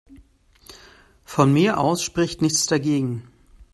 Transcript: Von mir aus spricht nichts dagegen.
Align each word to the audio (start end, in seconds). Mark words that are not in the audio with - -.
Von 1.25 1.53
mir 1.53 1.79
aus 1.79 2.01
spricht 2.01 2.41
nichts 2.41 2.65
dagegen. 2.65 3.27